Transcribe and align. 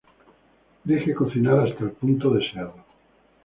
Deje 0.85 1.13
cocinar 1.13 1.59
hasta 1.59 1.83
el 1.83 1.91
punto 1.91 2.31
deseado. 2.31 2.73